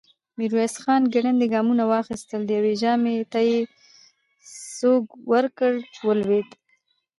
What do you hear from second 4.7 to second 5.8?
سوک ورکړ،